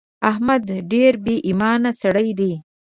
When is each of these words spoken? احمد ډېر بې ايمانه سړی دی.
احمد 0.29 0.61
ډېر 0.91 1.13
بې 1.23 1.35
ايمانه 1.47 1.91
سړی 2.01 2.29
دی. 2.39 2.53